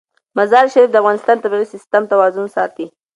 مزارشریف 0.37 0.89
د 0.91 0.95
افغانستان 1.01 1.35
د 1.37 1.41
طبعي 1.43 1.65
سیسټم 1.73 2.03
توازن 2.11 2.45
ساتي. 2.55 2.85